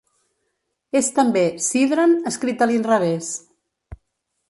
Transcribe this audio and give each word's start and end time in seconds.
És 1.01 1.09
també 1.19 1.45
"Sidran" 1.67 2.17
escrit 2.33 2.65
a 2.67 2.71
l'inrevés. 2.73 3.33